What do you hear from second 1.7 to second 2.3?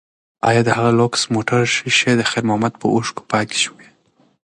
ښیښې د